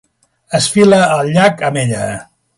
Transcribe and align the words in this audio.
Es 0.59 0.69
fila 0.77 1.03
al 1.17 1.31
llac 1.37 1.63
amb 1.69 1.81
ella. 1.85 2.11